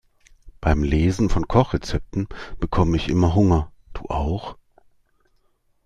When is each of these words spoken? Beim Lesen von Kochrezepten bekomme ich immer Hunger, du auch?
Beim 0.61 0.81
Lesen 0.81 1.29
von 1.29 1.47
Kochrezepten 1.47 2.27
bekomme 2.59 2.97
ich 2.97 3.07
immer 3.07 3.35
Hunger, 3.35 3.71
du 3.93 4.05
auch? 4.07 4.57